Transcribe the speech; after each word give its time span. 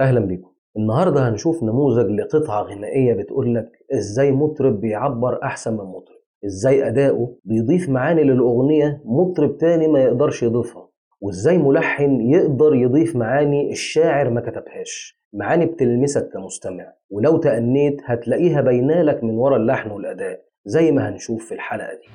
أهلا 0.00 0.20
بكم 0.20 0.50
النهاردة 0.76 1.28
هنشوف 1.28 1.62
نموذج 1.62 2.10
لقطعة 2.10 2.62
غنائية 2.62 3.14
بتقولك 3.14 3.68
إزاي 3.94 4.32
مطرب 4.32 4.80
بيعبر 4.80 5.42
أحسن 5.42 5.72
من 5.72 5.84
مطرب. 5.84 6.16
إزاي 6.46 6.88
أداؤه 6.88 7.36
بيضيف 7.44 7.88
معاني 7.88 8.24
للأغنية 8.24 9.02
مطرب 9.04 9.58
تاني 9.58 9.88
ما 9.88 10.00
يقدرش 10.02 10.42
يضيفها. 10.42 10.88
وإزاي 11.20 11.58
ملحن 11.58 12.20
يقدر 12.20 12.74
يضيف 12.74 13.16
معاني 13.16 13.70
الشاعر 13.72 14.30
ما 14.30 14.40
كتبهاش. 14.40 15.20
معاني 15.32 15.66
بتلمسك 15.66 16.28
كمستمع. 16.32 16.92
ولو 17.10 17.36
تأنيت 17.36 17.96
هتلاقيها 18.04 18.60
باينالك 18.60 19.24
من 19.24 19.34
ورا 19.38 19.56
اللحن 19.56 19.90
والأداء 19.90 20.40
زي 20.64 20.92
ما 20.92 21.08
هنشوف 21.08 21.44
في 21.48 21.54
الحلقة 21.54 21.94
دي. 21.94 22.08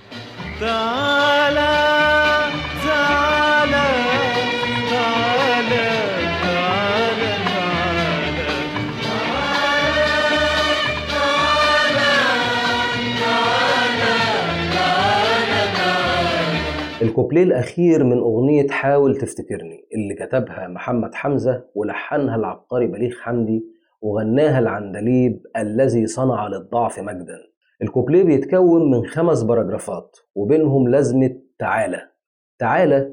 الكوبليه 17.15 17.43
الأخير 17.43 18.03
من 18.03 18.17
أغنية 18.17 18.67
حاول 18.67 19.15
تفتكرني 19.15 19.87
اللي 19.95 20.15
كتبها 20.15 20.67
محمد 20.67 21.15
حمزة 21.15 21.65
ولحنها 21.75 22.35
العبقري 22.35 22.87
بليغ 22.87 23.11
حمدي 23.21 23.65
وغناها 24.01 24.59
العندليب 24.59 25.41
الذي 25.57 26.07
صنع 26.07 26.47
للضعف 26.47 26.99
مجدا. 26.99 27.37
الكوبليه 27.81 28.23
بيتكون 28.23 28.91
من 28.91 29.05
خمس 29.05 29.43
باراجرافات 29.43 30.17
وبينهم 30.35 30.87
لازمة 30.87 31.41
تعالى. 31.59 32.01
تعالى 32.59 33.11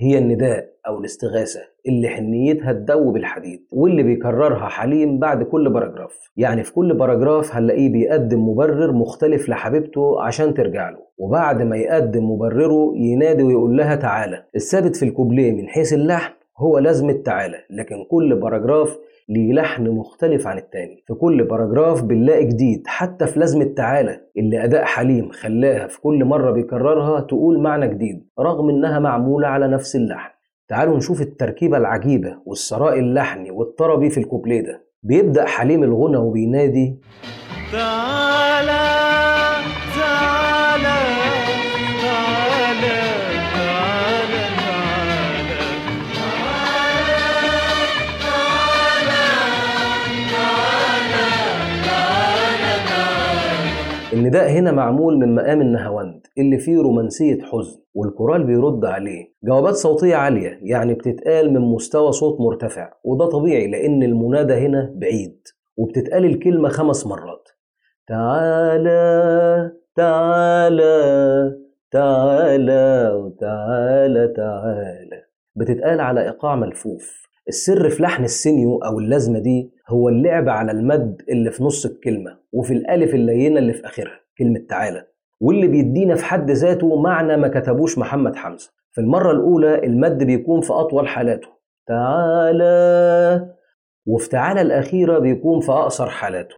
هي 0.00 0.18
النداء 0.18 0.68
أو 0.86 0.98
الاستغاثة 0.98 1.60
اللي 1.88 2.08
حنيتها 2.08 2.72
تدوب 2.72 3.16
الحديد 3.16 3.66
واللي 3.70 4.02
بيكررها 4.02 4.68
حليم 4.68 5.18
بعد 5.18 5.42
كل 5.42 5.70
paragraph. 5.70 6.30
يعني 6.36 6.64
في 6.64 6.72
كل 6.72 6.94
paragraph 6.94 7.54
هنلاقيه 7.56 7.92
بيقدم 7.92 8.48
مبرر 8.48 8.92
مختلف 8.92 9.48
لحبيبته 9.48 10.22
عشان 10.22 10.54
ترجع 10.54 10.90
له 10.90 10.98
وبعد 11.18 11.62
ما 11.62 11.76
يقدم 11.76 12.30
مبرره 12.30 12.92
ينادي 12.96 13.42
ويقول 13.42 13.76
لها 13.76 13.96
تعالى. 13.96 14.44
الثابت 14.56 14.96
في 14.96 15.04
الكوبليه 15.04 15.52
من 15.52 15.68
حيث 15.68 15.92
اللحن 15.92 16.32
هو 16.58 16.78
لازمة 16.78 17.12
تعالى 17.12 17.56
لكن 17.70 17.96
كل 18.10 18.36
paragraph 18.40 18.98
ليه 19.28 19.52
لحن 19.52 19.88
مختلف 19.88 20.46
عن 20.46 20.58
التاني. 20.58 21.04
في 21.06 21.14
كل 21.14 21.44
paragraph 21.44 22.02
بنلاقي 22.02 22.44
جديد 22.44 22.82
حتى 22.86 23.26
في 23.26 23.40
لازمة 23.40 23.64
تعالى 23.64 24.20
اللي 24.38 24.64
أداء 24.64 24.84
حليم 24.84 25.30
خلاها 25.30 25.86
في 25.86 26.00
كل 26.00 26.24
مرة 26.24 26.50
بيكررها 26.50 27.20
تقول 27.20 27.58
معنى 27.60 27.88
جديد 27.88 28.28
رغم 28.40 28.68
إنها 28.70 28.98
معمولة 28.98 29.48
على 29.48 29.68
نفس 29.68 29.96
اللحن. 29.96 30.30
تعالوا 30.68 30.96
نشوف 30.96 31.20
التركيبة 31.20 31.76
العجيبة 31.76 32.36
والثراء 32.46 32.98
اللحني 32.98 33.50
والطربي 33.50 34.10
في 34.10 34.18
الكوبليه 34.18 34.60
ده. 34.60 34.84
بيبدأ 35.02 35.44
حليم 35.46 35.82
الغنى 35.82 36.16
وبينادي 36.16 36.98
تعالى 37.72 38.83
النداء 54.14 54.50
هنا 54.50 54.72
معمول 54.72 55.18
من 55.18 55.34
مقام 55.34 55.60
النهاوند 55.60 56.26
اللي 56.38 56.58
فيه 56.58 56.78
رومانسية 56.78 57.38
حزن 57.42 57.80
والكورال 57.94 58.44
بيرد 58.44 58.84
عليه. 58.84 59.34
جوابات 59.44 59.74
صوتية 59.74 60.16
عالية 60.16 60.58
يعني 60.62 60.94
بتتقال 60.94 61.52
من 61.52 61.60
مستوى 61.60 62.12
صوت 62.12 62.40
مرتفع 62.40 62.92
وده 63.04 63.26
طبيعي 63.26 63.66
لأن 63.66 64.02
المنادى 64.02 64.54
هنا 64.54 64.92
بعيد 64.96 65.40
وبتتقال 65.76 66.24
الكلمة 66.24 66.68
خمس 66.68 67.06
مرات. 67.06 67.48
تعالى 68.08 69.72
تعالى 69.96 71.52
تعالى 71.90 73.12
وتعالى 73.14 74.28
تعالى. 74.36 75.22
بتتقال 75.56 76.00
على 76.00 76.22
إيقاع 76.22 76.56
ملفوف. 76.56 77.24
السر 77.48 77.88
في 77.90 78.02
لحن 78.02 78.24
السينيو 78.24 78.78
أو 78.78 78.98
اللازمة 78.98 79.38
دي 79.38 79.70
هو 79.88 80.08
اللعب 80.08 80.48
على 80.48 80.72
المد 80.72 81.22
اللي 81.28 81.50
في 81.50 81.64
نص 81.64 81.86
الكلمة 81.86 82.38
وفي 82.52 82.72
الألف 82.72 83.14
اللينة 83.14 83.58
اللي 83.58 83.72
في 83.72 83.86
آخرها 83.86 84.20
كلمة 84.38 84.58
تعالى. 84.68 85.06
واللي 85.40 85.68
بيدينا 85.68 86.14
في 86.14 86.24
حد 86.24 86.50
ذاته 86.50 87.02
معنى 87.02 87.36
ما 87.36 87.48
كتبوش 87.48 87.98
محمد 87.98 88.36
حمزة. 88.36 88.70
في 88.92 89.00
المرة 89.00 89.30
الأولى 89.32 89.84
المد 89.86 90.22
بيكون 90.24 90.60
في 90.60 90.72
أطول 90.72 91.08
حالاته 91.08 91.48
تعالى. 91.88 93.54
وفي 94.06 94.28
تعالى 94.28 94.60
الأخيرة 94.60 95.18
بيكون 95.18 95.60
في 95.60 95.72
أقصر 95.72 96.06
حالاته 96.10 96.56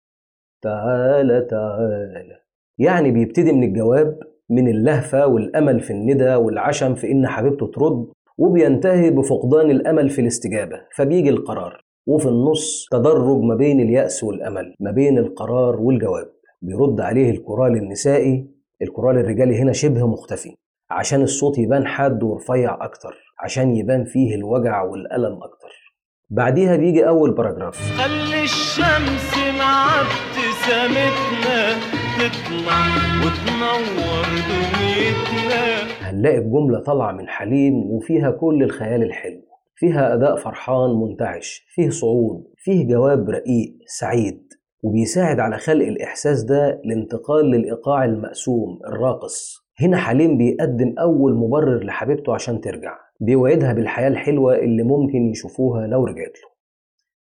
تعالى 0.63 1.41
تعالى. 1.41 2.37
يعني 2.79 3.11
بيبتدي 3.11 3.53
من 3.53 3.63
الجواب 3.63 4.19
من 4.51 4.69
اللهفة 4.69 5.27
والأمل 5.27 5.81
في 5.81 5.91
الندى 5.93 6.35
والعشم 6.35 6.95
في 6.95 7.13
إن 7.13 7.27
حبيبته 7.27 7.67
ترد 7.67 8.07
وبينتهي 8.39 9.11
بفقدان 9.11 9.71
الأمل 9.71 10.11
في 10.11 10.21
الاستجابة 10.21 10.81
فبيجي 10.97 11.31
القرار. 11.31 11.81
وفي 12.07 12.29
النص 12.29 12.89
تدرج 12.91 13.41
ما 13.43 13.55
بين 13.55 13.81
اليأس 13.81 14.25
والأمل 14.25 14.75
ما 14.81 14.91
بين 14.91 15.19
القرار 15.19 15.81
والجواب. 15.81 16.33
بيرد 16.63 17.01
عليه 17.01 17.31
الكورال 17.31 17.77
النسائي 17.77 18.47
الكورال 18.83 19.19
الرجالي 19.19 19.59
هنا 19.59 19.73
شبه 19.73 20.07
مختفي. 20.07 20.55
عشان 20.91 21.23
الصوت 21.23 21.59
يبان 21.59 21.87
حاد 21.87 22.23
ورفيع 22.23 22.85
أكتر 22.85 23.15
عشان 23.41 23.77
يبان 23.77 24.05
فيه 24.05 24.35
الوجع 24.35 24.83
والألم 24.83 25.43
أكتر. 25.43 25.95
بعديها 26.31 26.77
بيجي 26.77 27.09
أول 27.09 27.35
paragraph. 27.35 27.77
خلي 27.99 28.43
الشمس 28.43 29.35
مع 29.59 29.87
ابتسامتنا. 30.01 31.96
تطلع 32.17 32.87
وتنور 33.21 34.27
دنيتنا. 34.49 35.83
هنلاقي 36.01 36.39
الجملة 36.39 36.79
طالعة 36.81 37.13
من 37.13 37.29
حليم 37.29 37.75
وفيها 37.75 38.31
كل 38.31 38.63
الخيال 38.63 39.03
الحلو. 39.03 39.41
فيها 39.77 40.15
أداء 40.15 40.37
فرحان 40.37 40.91
منتعش 40.91 41.67
فيه 41.69 41.91
صعود 41.91 42.45
فيه 42.57 42.87
جواب 42.89 43.31
رقيق 43.31 43.75
سعيد 43.87 44.43
وبيساعد 44.83 45.41
على 45.41 45.59
خلق 45.59 45.87
الإحساس 45.87 46.43
ده 46.43 46.69
الانتقال 46.85 47.45
للإيقاع 47.51 48.05
المقسوم 48.05 48.79
الراقص. 48.89 49.67
هنا 49.81 49.97
حليم 49.97 50.39
بيقدم 50.39 50.95
أول 50.99 51.35
مبرر 51.35 51.85
لحبيبته 51.85 52.35
عشان 52.35 52.61
ترجع. 52.61 52.95
بيوعدها 53.21 53.73
بالحياة 53.73 54.09
الحلوة 54.09 54.55
اللي 54.57 54.83
ممكن 54.83 55.31
يشوفوها 55.31 55.87
لو 55.87 56.05
رجعت 56.05 56.33
له. 56.43 56.51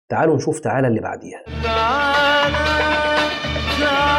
تعالوا 0.09 0.37
نشوف 0.37 0.61
تعالى 0.61 0.89
اللي 0.89 1.01
بعديها. 1.01 1.43
تعالى 1.65 2.55
تعالى. 3.81 4.14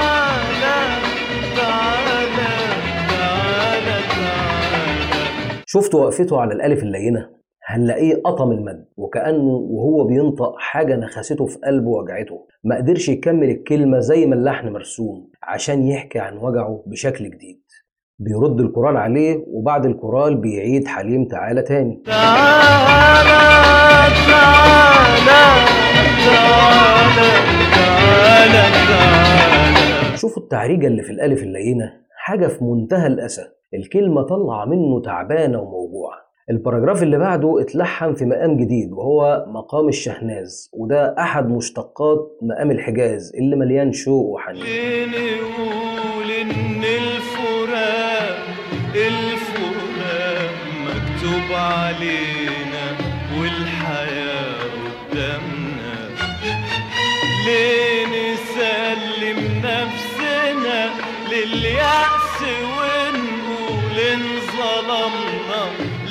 شفتوا 5.75 6.01
وقفته 6.01 6.41
على 6.41 6.53
الألف 6.53 6.83
اللينة 6.83 7.29
هنلاقيه 7.65 8.15
قطم 8.25 8.51
المد 8.51 8.85
وكأنه 8.97 9.49
وهو 9.69 10.03
بينطق 10.03 10.55
حاجة 10.59 10.95
نخسته 10.95 11.45
في 11.45 11.57
قلبه 11.65 11.89
وجعته. 11.89 12.47
ما 12.63 12.75
قدرش 12.75 13.09
يكمل 13.09 13.49
الكلمة 13.49 13.99
زي 13.99 14.25
ما 14.25 14.35
اللحن 14.35 14.69
مرسوم 14.69 15.29
عشان 15.43 15.87
يحكي 15.87 16.19
عن 16.19 16.37
وجعه 16.37 16.83
بشكل 16.87 17.25
جديد. 17.29 17.61
بيرد 18.19 18.59
الكورال 18.61 18.97
عليه 18.97 19.43
وبعد 19.47 19.85
الكورال 19.85 20.37
بيعيد 20.37 20.87
حليم 20.87 21.25
تعالى 21.25 21.61
تاني. 21.61 22.03
تعالى 22.05 23.29
تعالى 23.29 24.15
تعالى 24.27 25.65
تعالى 27.75 28.61
تعالى 28.87 30.17
شوفوا 30.17 30.43
التعريجة 30.43 30.87
اللي 30.87 31.03
في 31.03 31.11
الألف 31.11 31.43
اللينة. 31.43 32.04
حاجة 32.25 32.47
في 32.47 32.63
منتهى 32.63 33.07
الأسى. 33.07 33.41
الكلمة 33.73 34.21
طالعة 34.21 34.65
منه 34.65 35.01
تعبانة 35.01 35.59
وموجوعة. 35.59 36.17
ال 36.49 36.55
paragraph 36.55 37.03
اللي 37.03 37.17
بعده 37.17 37.61
اتلحن 37.61 38.13
في 38.13 38.25
مقام 38.25 38.57
جديد 38.57 38.91
وهو 38.91 39.45
مقام 39.47 39.87
الشهناز 39.87 40.71
وده 40.73 41.15
أحد 41.19 41.49
مشتقات 41.49 42.19
مقام 42.41 42.71
الحجاز 42.71 43.31
اللي 43.35 43.55
مليان 43.55 43.91
شوق 43.91 44.25
وحنين. 44.25 44.61
نقول 44.61 46.31
إن 46.41 46.83
الفراق 46.83 48.37
الفراق 48.95 50.51
مكتوب 50.85 51.47
علينا 51.57 52.44
لليأس 61.75 62.41
ونقول 62.77 63.97
انظلمنا 64.13 65.61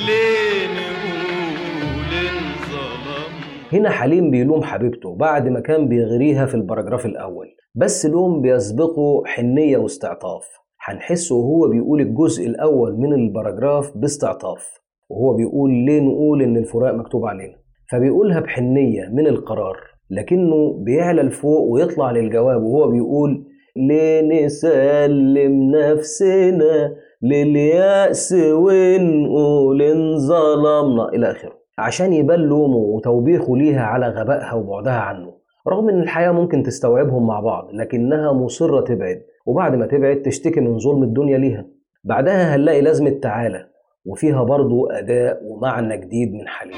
ليه 0.07 0.67
نقول 0.77 2.11
انظلمنا 2.27 3.73
هنا 3.73 3.89
حليم 3.89 4.31
بيلوم 4.31 4.63
حبيبته 4.63 5.15
بعد 5.15 5.47
ما 5.47 5.59
كان 5.59 5.87
بيغريها 5.87 6.45
في 6.45 6.55
الباراجراف 6.55 7.05
الأول 7.05 7.47
بس 7.75 8.05
لوم 8.05 8.41
بيسبقه 8.41 9.23
حنية 9.25 9.77
واستعطاف. 9.77 10.43
هنحسه 10.87 11.35
وهو 11.35 11.69
بيقول 11.69 12.01
الجزء 12.01 12.45
الأول 12.47 12.97
من 12.97 13.13
الباراجراف 13.13 13.97
باستعطاف 13.97 14.63
وهو 15.09 15.33
بيقول 15.33 15.71
ليه 15.71 15.99
نقول 16.01 16.41
إن 16.41 16.57
الفراق 16.57 16.93
مكتوب 16.93 17.25
علينا؟ 17.25 17.55
فبيقولها 17.91 18.39
بحنية 18.39 19.09
من 19.13 19.27
القرار 19.27 19.77
لكنه 20.09 20.73
بيعلى 20.83 21.21
لفوق 21.21 21.61
ويطلع 21.61 22.11
للجواب 22.11 22.63
وهو 22.63 22.91
بيقول 22.91 23.45
ليه 23.77 24.45
نسلم 24.45 25.71
نفسنا 25.71 26.95
لليأس 27.21 28.35
ونقول 28.37 29.81
انظلمنا 29.81 31.09
إلى 31.09 31.31
آخره. 31.31 31.53
عشان 31.77 32.13
يبان 32.13 32.39
لومه 32.39 32.77
وتوبيخه 32.77 33.57
ليها 33.57 33.81
على 33.81 34.07
غبائها 34.07 34.53
وبعدها 34.53 34.99
عنه. 34.99 35.33
رغم 35.69 35.89
إن 35.89 36.01
الحياة 36.01 36.31
ممكن 36.31 36.63
تستوعبهم 36.63 37.27
مع 37.27 37.39
بعض 37.39 37.69
لكنها 37.73 38.33
مصرة 38.33 38.81
تبعد. 38.81 39.21
وبعد 39.45 39.75
ما 39.75 39.85
تبعد 39.85 40.21
تشتكي 40.21 40.59
من 40.59 40.79
ظلم 40.79 41.03
الدنيا 41.03 41.37
ليها. 41.37 41.65
بعدها 42.03 42.55
هنلاقي 42.55 42.81
لازمة 42.81 43.09
تعالى. 43.09 43.65
وفيها 44.05 44.43
برضو 44.43 44.87
أداء 44.87 45.39
ومعنى 45.43 45.97
جديد 45.97 46.33
من 46.33 46.47
حليم. 46.47 46.75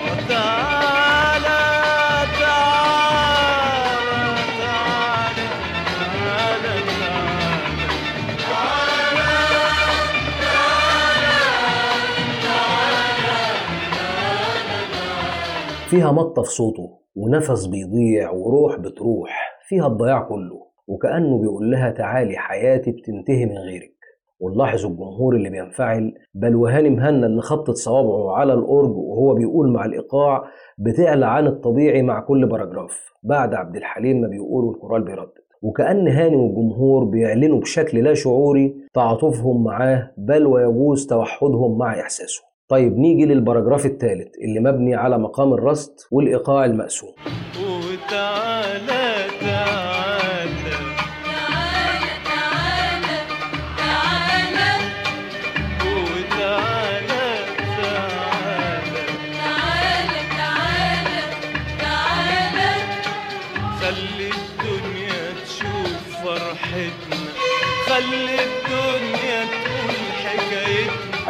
فيها 15.89 16.12
مطة 16.12 16.42
في 16.42 16.50
صوته 16.50 17.00
ونفس 17.16 17.66
بيضيع 17.66 18.31
وروح 18.31 18.80
بتروح 18.80 19.60
فيها 19.68 19.88
الضياع 19.88 20.22
كله 20.22 20.68
وكأنه 20.88 21.38
بيقول 21.38 21.72
لها 21.72 21.92
تعالي 21.92 22.38
حياتي 22.38 22.92
بتنتهي 22.92 23.45
من 23.45 23.57
غيرك. 23.57 23.94
ونلاحظ 24.39 24.86
الجمهور 24.86 25.36
اللي 25.36 25.50
بينفعل 25.50 26.13
بل 26.34 26.56
وهاني 26.56 26.89
مهنا 26.89 27.28
اللي 27.28 27.42
خبطت 27.42 27.75
صوابعه 27.75 28.36
على 28.36 28.54
الأورج 28.54 28.89
وهو 28.98 29.34
بيقول 29.34 29.72
مع 29.72 29.86
الإيقاع 29.86 30.44
بتعلى 30.78 31.25
عن 31.25 31.48
الطبيعي 31.48 32.01
مع 32.01 32.19
كل 32.19 32.45
paragraph 32.45 33.00
بعد 33.24 33.54
عبد 33.54 33.75
الحليم 33.75 34.22
ما 34.22 34.28
بيقول 34.28 34.66
والكورال 34.66 35.04
بيردد. 35.04 35.31
وكأن 35.62 36.07
هاني 36.07 36.36
والجمهور 36.36 37.04
بيعلنوا 37.04 37.60
بشكل 37.60 38.04
لا 38.04 38.13
شعوري 38.13 38.75
تعاطفهم 38.94 39.63
معاه 39.63 40.12
بل 40.18 40.45
ويجوز 40.48 41.07
توحدهم 41.07 41.78
مع 41.78 42.00
إحساسه. 42.00 42.44
طيب 42.69 42.98
نيجي 42.98 43.25
لل 43.25 43.36
paragraph 43.36 43.86
الثالث 43.86 44.36
اللي 44.38 44.60
مبني 44.60 44.96
على 44.96 45.18
مقام 45.18 45.54
الراست 45.54 45.94
والإيقاع 46.12 46.66
المقسوم. 46.66 47.12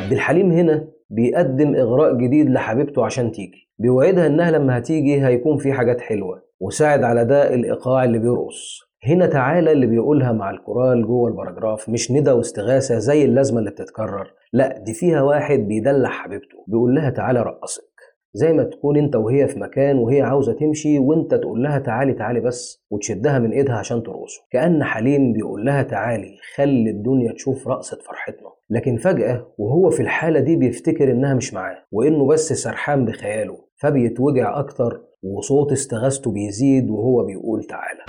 عبد 0.07 0.15
الحليم 0.15 0.51
هنا 0.51 0.87
بيقدم 1.09 1.75
إغراء 1.75 2.13
جديد 2.17 2.49
لحبيبته 2.49 3.05
عشان 3.05 3.31
تيجي. 3.31 3.69
بيوعدها 3.79 4.27
إنها 4.27 4.51
لما 4.51 4.77
هتيجي 4.77 5.25
هيكون 5.25 5.57
في 5.57 5.73
حاجات 5.73 6.01
حلوة. 6.01 6.43
وساعد 6.59 7.03
على 7.03 7.25
ده 7.25 7.53
الإيقاع 7.53 8.03
اللي 8.03 8.19
بيرقص. 8.19 8.79
هنا 9.07 9.25
تعالى 9.25 9.71
اللي 9.71 9.85
بيقولها 9.87 10.31
مع 10.31 10.49
الكورال 10.49 11.07
جوه 11.07 11.29
ال 11.29 11.35
paragraph. 11.35 11.89
مش 11.89 12.11
ندا 12.11 12.31
واستغاثة 12.31 12.97
زي 12.97 13.25
اللازمة 13.25 13.59
اللي 13.59 13.71
بتتكرر. 13.71 14.33
لا 14.53 14.79
دي 14.79 14.93
فيها 14.93 15.21
واحد 15.21 15.59
بيدلع 15.59 16.09
حبيبته. 16.09 16.57
بيقول 16.67 16.95
لها 16.95 17.09
تعالي 17.09 17.41
أرقصك 17.41 17.96
زي 18.33 18.53
ما 18.53 18.63
تكون 18.63 18.97
انت 18.97 19.15
وهي 19.15 19.47
في 19.47 19.59
مكان 19.59 19.97
وهي 19.97 20.21
عاوزة 20.21 20.53
تمشي 20.53 20.99
وانت 20.99 21.33
تقول 21.35 21.63
لها 21.63 21.79
تعالي 21.79 22.13
تعالي 22.13 22.39
بس 22.39 22.83
وتشدها 22.91 23.39
من 23.39 23.51
ايدها 23.51 23.75
عشان 23.75 24.03
ترقصه. 24.03 24.41
كأن 24.51 24.83
حليم 24.83 25.33
بيقول 25.33 25.65
لها 25.65 25.83
تعالي 25.83 26.37
خلي 26.55 26.89
الدنيا 26.89 27.33
تشوف 27.33 27.67
رقصة 27.67 27.97
فرحتنا. 28.07 28.49
لكن 28.69 28.97
فجأة 28.97 29.47
وهو 29.57 29.89
في 29.89 29.99
الحالة 29.99 30.39
دي 30.39 30.55
بيفتكر 30.55 31.11
إنها 31.11 31.33
مش 31.33 31.53
معاه 31.53 31.77
وإنه 31.91 32.27
بس 32.27 32.53
سرحان 32.53 33.05
بخياله 33.05 33.57
فبيتوجع 33.75 34.59
أكتر 34.59 35.01
وصوت 35.23 35.71
استغاثته 35.71 36.31
بيزيد 36.31 36.89
وهو 36.89 37.25
بيقول 37.25 37.63
تعالى. 37.63 38.03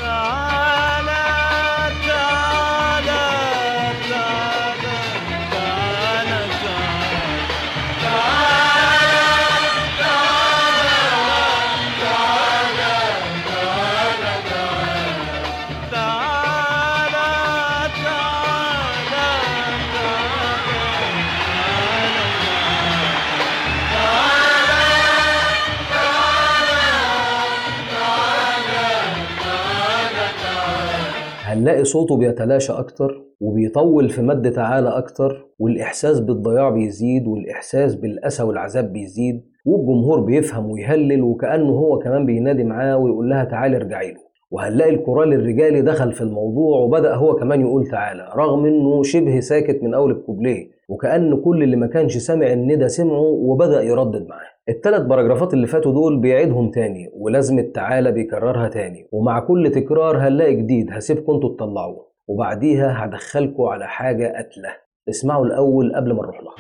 هنلاقي 31.69 31.85
صوته 31.85 32.17
بيتلاشى 32.17 32.73
أكتر 32.73 33.25
وبيطول 33.41 34.11
في 34.11 34.23
مد 34.23 34.51
تعالى 34.53 34.89
أكتر 34.89 35.47
والإحساس 35.59 36.21
بالضياع 36.21 36.71
بيزيد 36.71 37.27
والإحساس 37.27 37.95
بالأسى 37.95 38.43
والعذاب 38.43 38.93
بيزيد 38.93 39.45
والجمهور 39.67 40.21
بيفهم 40.21 40.71
ويهلل 40.71 41.23
وكأنه 41.23 41.71
هو 41.71 41.99
كمان 41.99 42.27
بينادي 42.27 42.65
معاه 42.65 42.97
ويقول 42.97 43.31
لها 43.31 43.45
تعالي 43.45 43.77
ارجعي 43.77 44.11
له. 44.13 44.21
وهنلاقي 44.51 44.91
الكورال 44.91 45.33
الرجالي 45.33 45.83
دخل 45.83 46.13
في 46.13 46.21
الموضوع 46.21 46.79
وبدأ 46.79 47.15
هو 47.15 47.35
كمان 47.35 47.61
يقول 47.61 47.87
تعالى 47.87 48.29
رغم 48.37 48.65
إنه 48.67 49.03
شبه 49.03 49.41
ساكت 49.41 49.83
من 49.83 49.95
أول 49.95 50.11
الكوبليه 50.11 50.67
وكأن 50.89 51.41
كل 51.43 51.63
اللي 51.63 51.77
ما 51.77 51.87
كانش 51.87 52.17
سامع 52.17 52.53
الندى 52.53 52.89
سمعه 52.89 53.21
وبدأ 53.21 53.83
يردد 53.83 54.27
معاه. 54.29 54.49
الثلاث 54.69 55.03
باراجرافات 55.03 55.55
اللي 55.55 55.67
فاتوا 55.67 55.93
دول 55.93 56.21
بيعيدهم 56.21 56.71
تاني 56.71 57.11
ولازمة 57.13 57.63
تعالى 57.75 58.13
بيكررها 58.13 58.69
تاني 58.69 59.09
ومع 59.13 59.41
كل 59.41 59.71
تكرار 59.75 60.19
هنلاقي 60.19 60.55
جديد 60.55 60.93
هسيبكم 60.93 61.33
أنتوا 61.35 61.57
تطلعوه. 61.57 62.09
وبعديها 62.29 63.05
هدخلكم 63.05 63.63
على 63.63 63.87
حاجة 63.89 64.27
قتلة. 64.39 64.71
اسمعوا 65.09 65.47
الأول 65.47 65.97
قبل 65.97 66.13
ما 66.13 66.23
نروح 66.23 66.41
لها. 66.43 66.55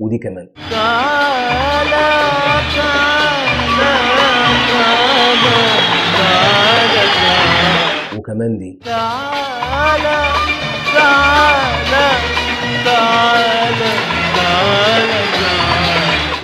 ودي 0.00 0.18
كمان. 0.18 0.48
وكمان 8.16 8.58
دي. 8.58 8.78
تعالى 8.84 10.18
تعالى 10.94 12.08
تعالى 12.84 13.90
تعالى 14.36 15.18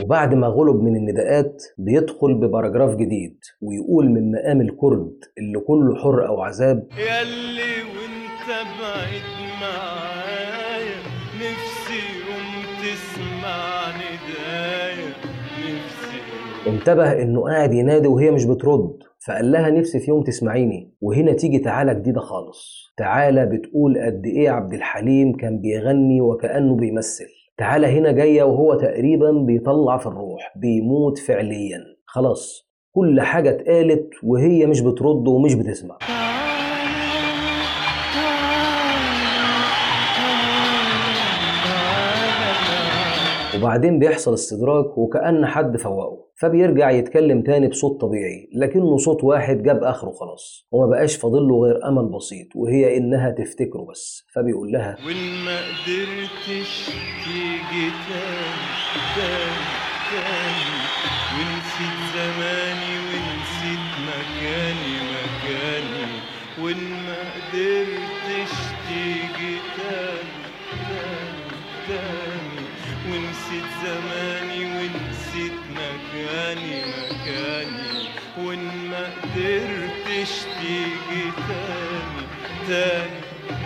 وبعد 0.04 0.34
ما 0.34 0.46
غلب 0.46 0.82
من 0.82 0.96
النداءات 0.96 1.62
بيدخل 1.78 2.34
بباراجراف 2.34 2.94
جديد 2.94 3.38
ويقول 3.62 4.10
من 4.10 4.32
مقام 4.32 4.60
الكرد 4.60 5.12
اللي 5.38 5.60
كله 5.60 5.94
حر 6.02 6.26
أو 6.26 6.40
عذاب. 6.42 6.88
ياللي 6.98 7.82
وانت 7.82 8.48
بعيد 8.80 9.22
معايا 9.60 10.96
نفسي 11.36 12.02
يوم 12.28 12.48
تسمع 12.82 13.88
ندايا 13.96 15.12
نفسي. 15.58 16.20
انتبه 16.66 17.22
إنه 17.22 17.42
قاعد 17.42 17.72
ينادي 17.74 18.08
وهي 18.08 18.30
مش 18.30 18.44
بترد. 18.44 18.98
فقال 19.26 19.52
لها 19.52 19.70
نفسي 19.70 19.98
في 19.98 20.10
يوم 20.10 20.22
تسمعيني 20.22 20.94
وهنا 21.00 21.32
تيجي 21.32 21.58
تعالى 21.58 21.94
جديدة 21.94 22.20
خالص. 22.20 22.92
تعالى 22.96 23.46
بتقول 23.46 23.98
قد 23.98 24.26
إيه 24.26 24.50
عبد 24.50 24.74
الحليم 24.74 25.36
كان 25.36 25.58
بيغني 25.60 26.20
وكأنه 26.20 26.76
بيمثل. 26.76 27.26
تعالى 27.58 27.86
هنا 27.86 28.12
جاية 28.12 28.42
وهو 28.42 28.74
تقريبا 28.74 29.30
بيطلع 29.32 29.98
في 29.98 30.06
الروح 30.06 30.52
بيموت 30.56 31.18
فعليا. 31.18 31.78
خلاص 32.06 32.70
كل 32.94 33.20
حاجة 33.20 33.50
اتقالت 33.50 34.08
وهي 34.22 34.66
مش 34.66 34.80
بترد 34.80 35.28
ومش 35.28 35.54
بتسمع. 35.54 35.98
وبعدين 43.58 43.98
بيحصل 43.98 44.34
استدراك 44.34 44.98
وكأن 44.98 45.46
حد 45.46 45.76
فوقه 45.76 46.24
فبيرجع 46.36 46.90
يتكلم 46.90 47.42
تاني 47.42 47.68
بصوت 47.68 48.00
طبيعي 48.00 48.48
لكنه 48.54 48.96
صوت 48.96 49.24
واحد 49.24 49.62
جاب 49.62 49.84
آخره 49.84 50.10
خلاص 50.10 50.66
وما 50.72 50.86
بقاش 50.86 51.16
فاضل 51.16 51.42
له 51.48 51.60
غير 51.62 51.88
أمل 51.88 52.04
بسيط 52.08 52.46
وهي 52.56 52.96
إنها 52.96 53.30
تفتكره 53.30 53.82
بس 53.90 54.26
فبيقول 54.34 54.72
لها 54.72 54.96
وإن 55.06 55.44
ما 55.44 55.56
قدرتش 55.58 56.86
تيجي 57.24 57.90
تاني 58.08 58.64
تاني 59.16 59.64
تاني 60.10 60.74
ونسيت 61.36 61.98
زماني 62.14 62.94
ونسيت 63.08 63.86
مكاني 64.08 64.94
مكاني 65.14 66.06
وإن 66.62 66.90
ما 67.06 67.18
قدرتش 67.34 68.52
تيجي 68.88 69.56
تاني 69.76 70.34
تاني 70.88 71.44
تاني. 71.88 72.23
زماني 73.84 74.64
ونسيت 74.64 75.52
مكاني 75.70 76.76
مكاني. 77.00 77.94
وإن 78.46 78.64
ما 78.90 79.04
قدرتش 79.22 80.32
تيجي 80.60 81.24
تاني 81.48 82.24
تاني 82.68 83.20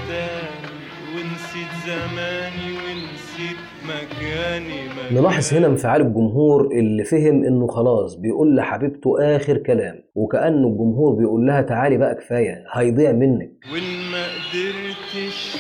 تاني. 0.09 0.69
ونسيت 1.15 1.73
زماني 1.87 2.73
ونسيت 2.73 3.61
مكاني 3.85 4.89
مكاني. 4.89 5.21
نلاحظ 5.21 5.55
هنا 5.55 5.67
انفعال 5.67 6.01
الجمهور 6.01 6.67
اللي 6.73 7.05
فهم 7.05 7.45
إنه 7.45 7.67
خلاص 7.67 8.15
بيقول 8.15 8.57
لحبيبته 8.57 9.37
آخر 9.37 9.57
كلام 9.57 10.03
وكأنه 10.15 10.69
الجمهور 10.69 11.13
بيقول 11.15 11.47
لها 11.47 11.63
تعالي 11.63 11.97
بقى 11.97 12.15
كفاية 12.15 12.65
هيضيع 12.73 13.13
منك. 13.13 13.51
وإن 13.73 14.11
ما 14.13 14.25
قدرتش 14.25 15.57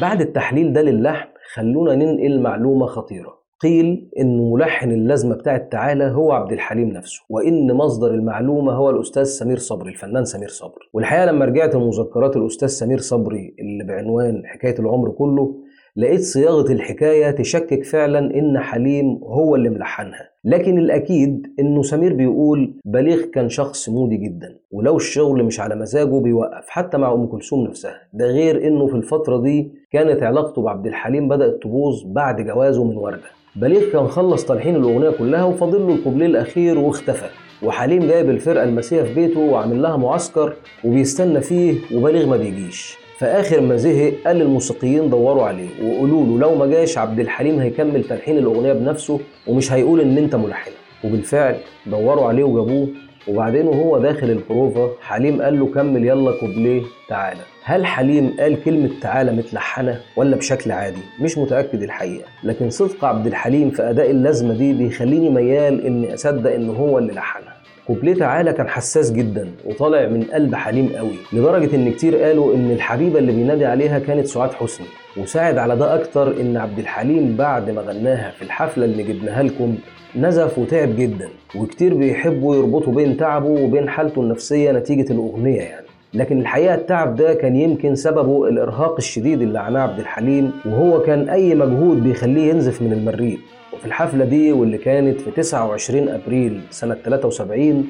بعد 0.00 0.20
التحليل 0.20 0.72
ده 0.72 0.82
للحن 0.82 1.28
خلونا 1.54 1.94
ننقل 1.94 2.40
معلومة 2.40 2.86
خطيرة. 2.86 3.38
قيل 3.62 4.10
إن 4.20 4.50
ملحن 4.52 4.90
اللازمة 4.90 5.34
بتاعت 5.34 5.72
تعالى 5.72 6.04
هو 6.04 6.32
عبد 6.32 6.52
الحليم 6.52 6.88
نفسه 6.88 7.22
وإن 7.30 7.72
مصدر 7.72 8.10
المعلومة 8.14 8.72
هو 8.72 8.90
الأستاذ 8.90 9.22
سمير 9.22 9.58
صبري 9.58 9.90
الفنان 9.90 10.24
سمير 10.24 10.48
صبري. 10.48 10.84
والحقيقة 10.94 11.24
لما 11.24 11.44
رجعت 11.44 11.74
لمذكرات 11.74 12.36
الأستاذ 12.36 12.68
سمير 12.68 12.98
صبري 12.98 13.54
اللي 13.60 13.84
بعنوان 13.84 14.42
حكاية 14.46 14.78
العمر 14.78 15.10
كله 15.10 15.54
لقيت 15.96 16.20
صياغة 16.20 16.72
الحكاية 16.72 17.30
تشكك 17.30 17.84
فعلا 17.84 18.18
إن 18.18 18.58
حليم 18.58 19.06
هو 19.24 19.54
اللي 19.56 19.68
ملحنها. 19.68 20.28
لكن 20.48 20.78
الأكيد 20.78 21.46
إنه 21.60 21.82
سمير 21.82 22.12
بيقول 22.12 22.74
بليغ 22.84 23.22
كان 23.22 23.48
شخص 23.48 23.88
مودي 23.88 24.16
جدا 24.16 24.58
ولو 24.70 24.96
الشغل 24.96 25.44
مش 25.44 25.60
على 25.60 25.74
مزاجه 25.76 26.20
بيوقف 26.20 26.68
حتى 26.68 26.98
مع 26.98 27.12
أم 27.12 27.26
كلثوم 27.26 27.64
نفسها. 27.66 27.94
ده 28.12 28.26
غير 28.26 28.66
إنه 28.68 28.86
في 28.86 28.94
الفترة 28.94 29.36
دي 29.42 29.72
كانت 29.92 30.22
علاقته 30.22 30.62
بعبد 30.62 30.86
الحليم 30.86 31.28
بدأت 31.28 31.62
تبوظ 31.62 32.02
بعد 32.06 32.40
جوازه 32.40 32.84
من 32.84 32.96
وردة. 32.96 33.28
بليغ 33.56 33.92
كان 33.92 34.06
خلص 34.06 34.44
تلحين 34.46 34.76
الأغنية 34.76 35.10
كلها 35.10 35.44
وفاضل 35.44 35.86
له 35.86 35.94
الكوبليه 35.94 36.26
الأخير 36.26 36.78
واختفى. 36.78 37.26
وحليم 37.62 38.02
جايب 38.06 38.30
الفرقة 38.30 38.64
المسيح 38.64 39.02
في 39.06 39.14
بيته 39.14 39.40
وعامل 39.40 39.82
لها 39.82 39.96
معسكر 39.96 40.52
وبيستنى 40.84 41.40
فيه 41.40 41.74
وبليغ 41.96 42.26
ما 42.26 42.36
بيجيش. 42.36 42.96
فآخر 43.18 43.60
ما 43.60 43.76
زهق 43.76 44.12
قال 44.26 44.36
للموسيقيين 44.36 45.10
دوروا 45.10 45.42
عليه 45.44 45.68
وقولوا 45.84 46.26
له 46.26 46.38
لو 46.38 46.54
ما 46.54 46.66
جاش 46.66 46.98
عبد 46.98 47.20
الحليم 47.20 47.58
هيكمل 47.58 48.04
تلحين 48.04 48.38
الأغنية 48.38 48.72
بنفسه 48.72 49.20
ومش 49.46 49.72
هيقول 49.72 50.00
إن 50.00 50.18
أنت 50.18 50.34
ملحن 50.36 50.70
وبالفعل 51.04 51.56
دوروا 51.86 52.26
عليه 52.28 52.44
وجابوه 52.44 52.88
وبعدين 53.28 53.66
وهو 53.66 53.98
داخل 53.98 54.30
البروفا 54.30 54.90
حليم 55.00 55.42
قال 55.42 55.58
له 55.58 55.66
كمل 55.66 56.04
يلا 56.06 56.32
كوبليه 56.40 56.82
تعالى 57.08 57.40
هل 57.62 57.86
حليم 57.86 58.36
قال 58.40 58.64
كلمة 58.64 58.90
تعالى 59.02 59.32
متلحنة 59.32 60.00
ولا 60.16 60.36
بشكل 60.36 60.72
عادي؟ 60.72 61.00
مش 61.20 61.38
متأكد 61.38 61.82
الحقيقة، 61.82 62.24
لكن 62.44 62.70
صدق 62.70 63.04
عبد 63.04 63.26
الحليم 63.26 63.70
في 63.70 63.82
أداء 63.82 64.10
اللازمة 64.10 64.54
دي 64.54 64.72
بيخليني 64.72 65.30
ميال 65.30 65.86
إني 65.86 66.14
أصدق 66.14 66.52
إن 66.54 66.70
هو 66.70 66.98
اللي 66.98 67.12
لحنها. 67.12 67.57
كوبليه 67.88 68.14
تعالى 68.14 68.52
كان 68.52 68.68
حساس 68.68 69.12
جدا 69.12 69.48
وطالع 69.64 70.06
من 70.08 70.22
قلب 70.22 70.54
حليم 70.54 70.88
قوي 70.96 71.14
لدرجة 71.32 71.76
إن 71.76 71.90
كتير 71.92 72.16
قالوا 72.16 72.54
إن 72.54 72.70
الحبيبة 72.70 73.18
اللي 73.18 73.32
بينادي 73.32 73.66
عليها 73.66 73.98
كانت 73.98 74.26
سعاد 74.26 74.52
حسني 74.52 74.86
وساعد 75.16 75.58
على 75.58 75.76
ده 75.76 75.94
أكتر 75.94 76.40
إن 76.40 76.56
عبد 76.56 76.78
الحليم 76.78 77.36
بعد 77.36 77.70
ما 77.70 77.80
غناها 77.82 78.30
في 78.30 78.42
الحفلة 78.42 78.84
اللي 78.84 79.02
جبناها 79.02 79.42
لكم 79.42 79.74
نزف 80.16 80.58
وتعب 80.58 80.96
جدا 80.96 81.28
وكتير 81.56 81.94
بيحبوا 81.94 82.56
يربطوا 82.56 82.92
بين 82.92 83.16
تعبه 83.16 83.48
وبين 83.48 83.88
حالته 83.88 84.20
النفسية 84.22 84.72
نتيجة 84.72 85.12
الأغنية 85.12 85.60
يعني. 85.60 85.86
لكن 86.14 86.40
الحقيقة 86.40 86.74
التعب 86.74 87.16
ده 87.16 87.34
كان 87.34 87.56
يمكن 87.56 87.94
سببه 87.94 88.48
الإرهاق 88.48 88.94
الشديد 88.98 89.42
اللي 89.42 89.58
عاناه 89.58 89.80
عبد 89.80 89.98
الحليم 89.98 90.52
وهو 90.66 91.00
كان 91.02 91.28
أي 91.28 91.54
مجهود 91.54 92.02
بيخليه 92.02 92.50
ينزف 92.50 92.82
من 92.82 92.92
المريء 92.92 93.38
وفي 93.78 93.86
الحفلة 93.86 94.24
دي 94.24 94.52
واللي 94.52 94.78
كانت 94.78 95.20
في 95.20 95.30
29 95.30 96.08
أبريل 96.08 96.60
سنة 96.70 96.96
73 97.04 97.86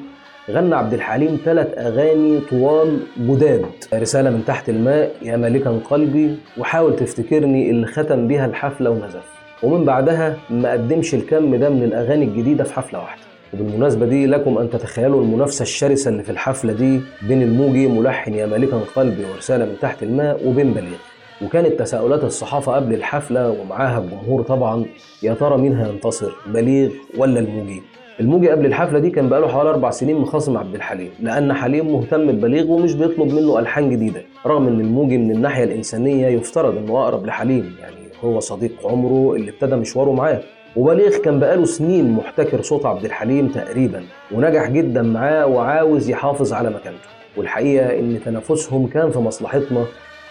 غنى 0.49 0.75
عبد 0.75 0.93
الحليم 0.93 1.39
ثلاث 1.45 1.67
أغاني 1.77 2.39
طوال 2.39 2.99
جداد. 3.19 3.65
رسالة 3.93 4.29
من 4.29 4.43
تحت 4.47 4.69
الماء 4.69 5.11
يا 5.21 5.37
مالكا 5.37 5.79
قلبي 5.89 6.35
وحاول 6.57 6.95
تفتكرني 6.95 7.69
اللي 7.69 7.87
ختم 7.87 8.27
بيها 8.27 8.45
الحفلة 8.45 8.89
ونزف 8.89 9.23
ومن 9.63 9.85
بعدها 9.85 10.37
ما 10.49 10.71
قدمش 10.71 11.13
الكم 11.15 11.55
ده 11.55 11.69
من 11.69 11.83
الأغاني 11.83 12.25
الجديدة 12.25 12.63
في 12.63 12.73
حفلة 12.73 12.99
واحدة. 12.99 13.21
وبالمناسبة 13.53 14.05
دي 14.05 14.25
لكم 14.25 14.57
أن 14.57 14.69
تتخيلوا 14.69 15.21
المنافسة 15.21 15.63
الشرسة 15.63 16.09
اللي 16.09 16.23
في 16.23 16.29
الحفلة 16.31 16.73
دي 16.73 16.99
بين 17.27 17.41
الموجي 17.41 17.87
ملحن 17.87 18.33
يا 18.33 18.45
مالكا 18.45 18.81
قلبي 18.95 19.23
ورسالة 19.33 19.65
من 19.65 19.75
تحت 19.81 20.03
الماء 20.03 20.47
وبين 20.47 20.71
بليغ. 20.73 20.97
وكانت 21.41 21.79
تساؤلات 21.79 22.23
الصحافة 22.23 22.71
قبل 22.75 22.93
الحفلة 22.93 23.49
ومعاها 23.51 23.99
الجمهور 23.99 24.41
طبعا 24.41 24.85
يا 25.23 25.33
ترى 25.33 25.57
مين 25.57 25.75
هينتصر 25.77 26.31
بليغ 26.47 26.89
ولا 27.17 27.39
الموجي 27.39 27.81
الموجي 28.19 28.49
قبل 28.49 28.65
الحفلة 28.65 28.99
دي 28.99 29.09
كان 29.09 29.29
بقاله 29.29 29.47
حوالي 29.47 29.69
أربع 29.69 29.89
سنين 29.91 30.15
مخاصم 30.17 30.57
عبد 30.57 30.75
الحليم 30.75 31.09
لأن 31.19 31.53
حليم 31.53 31.93
مهتم 31.93 32.31
ببليغ 32.31 32.71
ومش 32.71 32.93
بيطلب 32.93 33.33
منه 33.33 33.59
ألحان 33.59 33.89
جديدة 33.89 34.21
رغم 34.45 34.67
إن 34.67 34.79
الموجي 34.79 35.17
من 35.17 35.31
الناحية 35.31 35.63
الإنسانية 35.63 36.27
يفترض 36.27 36.77
إنه 36.77 37.03
أقرب 37.03 37.25
لحليم 37.25 37.75
يعني 37.81 37.95
هو 38.23 38.39
صديق 38.39 38.71
عمره 38.87 39.35
اللي 39.35 39.51
ابتدى 39.51 39.75
مشواره 39.75 40.11
معاه. 40.11 40.39
وبليغ 40.75 41.17
كان 41.17 41.39
بقاله 41.39 41.65
سنين 41.65 42.11
محتكر 42.11 42.61
صوت 42.61 42.85
عبد 42.85 43.05
الحليم 43.05 43.47
تقريبا 43.47 44.03
ونجح 44.31 44.69
جدا 44.69 45.01
معاه 45.01 45.45
وعاوز 45.47 46.09
يحافظ 46.09 46.53
على 46.53 46.69
مكانته. 46.69 47.09
والحقيقة 47.37 47.99
إن 47.99 48.19
تنافسهم 48.25 48.87
كان 48.87 49.11
في 49.11 49.19
مصلحتنا 49.19 49.85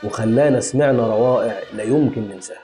وخلانا 0.05 0.61
سمعنا 0.61 1.07
روائع 1.07 1.55
لا 1.76 1.83
يمكن 1.83 2.23
ننساها. 2.23 2.59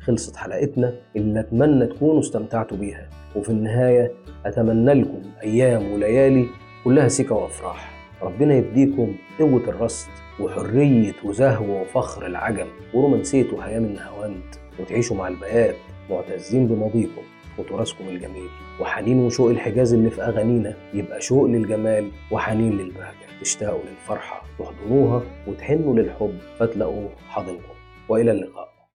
خلصت 0.00 0.36
حلقتنا 0.36 0.94
اللي 1.16 1.40
أتمنى 1.40 1.86
تكونوا 1.86 2.20
استمتعتوا 2.20 2.76
بيها. 2.76 3.08
وفي 3.36 3.48
النهاية 3.48 4.12
أتمنى 4.46 4.94
لكم 4.94 5.22
أيام 5.42 5.92
وليالي 5.92 6.46
كلها 6.84 7.08
سكة 7.08 7.34
وأفراح. 7.34 7.90
ربنا 8.22 8.54
يديكم 8.54 9.14
قوة 9.38 9.68
الرصد 9.68 10.08
وحرية 10.40 11.14
وزهو 11.24 11.80
وفخر 11.82 12.26
العجم 12.26 12.66
ورومانسية 12.94 13.52
وهيام 13.52 13.84
النهاوند 13.84 14.54
وتعيشوا 14.80 15.16
مع 15.16 15.28
البيات 15.28 15.76
معتزين 16.10 16.66
بماضيكم. 16.66 17.22
وتراثكم 17.58 18.08
الجميل. 18.08 18.48
وحنين 18.80 19.20
وشوق 19.20 19.50
الحجاز 19.50 19.94
اللي 19.94 20.10
في 20.10 20.22
أغانينا. 20.22 20.76
يبقى 20.94 21.20
شوق 21.20 21.46
للجمال 21.46 22.10
وحنين 22.30 22.78
للبهجة. 22.78 23.26
تشتاقوا 23.40 23.82
للفرحة 23.90 24.42
تحضنوها 24.58 25.22
وتحنوا 25.46 25.94
للحب. 25.94 26.38
فتلاقوه 26.58 27.10
حاضنكم. 27.28 27.74
وإلى 28.08 28.30
اللقاء. 28.30 28.75